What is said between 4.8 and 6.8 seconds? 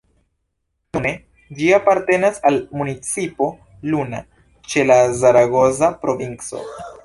la Zaragoza provinco.